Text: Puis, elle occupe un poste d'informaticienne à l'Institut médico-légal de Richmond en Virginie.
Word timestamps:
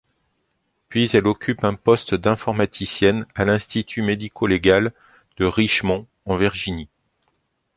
Puis, 0.89 1.11
elle 1.15 1.27
occupe 1.27 1.63
un 1.63 1.75
poste 1.75 2.15
d'informaticienne 2.15 3.27
à 3.35 3.45
l'Institut 3.45 4.01
médico-légal 4.01 4.93
de 5.37 5.45
Richmond 5.45 6.07
en 6.25 6.37
Virginie. 6.37 6.89